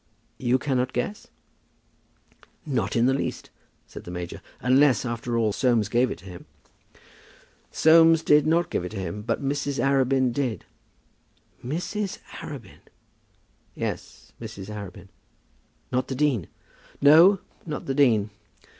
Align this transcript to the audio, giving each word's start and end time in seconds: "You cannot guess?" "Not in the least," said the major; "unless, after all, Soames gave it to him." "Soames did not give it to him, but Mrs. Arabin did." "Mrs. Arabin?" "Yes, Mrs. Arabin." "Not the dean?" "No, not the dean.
"You 0.39 0.57
cannot 0.57 0.93
guess?" 0.93 1.27
"Not 2.65 2.95
in 2.95 3.05
the 3.05 3.13
least," 3.13 3.51
said 3.85 4.03
the 4.03 4.09
major; 4.09 4.41
"unless, 4.59 5.05
after 5.05 5.37
all, 5.37 5.53
Soames 5.53 5.89
gave 5.89 6.09
it 6.09 6.17
to 6.17 6.25
him." 6.25 6.45
"Soames 7.71 8.23
did 8.23 8.47
not 8.47 8.71
give 8.71 8.83
it 8.83 8.89
to 8.89 8.97
him, 8.99 9.21
but 9.21 9.43
Mrs. 9.43 9.77
Arabin 9.77 10.33
did." 10.33 10.65
"Mrs. 11.63 12.17
Arabin?" 12.39 12.79
"Yes, 13.75 14.33
Mrs. 14.41 14.73
Arabin." 14.73 15.09
"Not 15.91 16.07
the 16.07 16.15
dean?" 16.15 16.47
"No, 16.99 17.37
not 17.67 17.85
the 17.85 17.93
dean. 17.93 18.31